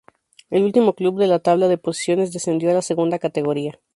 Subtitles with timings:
[0.49, 3.79] El último club de la tabla de posiciones descendió a la Segunda Categoría.